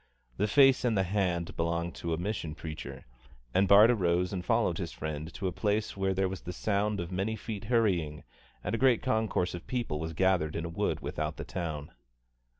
The 0.37 0.47
face 0.47 0.83
and 0.83 0.97
the 0.97 1.03
hand 1.03 1.55
belonged 1.55 1.93
to 1.97 2.11
a 2.11 2.17
mission 2.17 2.55
preacher, 2.55 3.05
and 3.53 3.67
Bart 3.67 3.91
arose 3.91 4.33
and 4.33 4.43
followed 4.43 4.79
his 4.79 4.91
friend 4.91 5.31
to 5.35 5.45
a 5.45 5.51
place 5.51 5.95
where 5.95 6.15
there 6.15 6.27
was 6.27 6.41
the 6.41 6.51
sound 6.53 6.99
of 6.99 7.11
many 7.11 7.35
feet 7.35 7.65
hurrying 7.65 8.23
and 8.63 8.73
a 8.73 8.79
great 8.79 9.03
concourse 9.03 9.53
of 9.53 9.67
people 9.67 9.99
was 9.99 10.13
gathered 10.13 10.55
in 10.55 10.65
a 10.65 10.69
wood 10.69 11.01
without 11.01 11.37
the 11.37 11.45
town. 11.45 11.91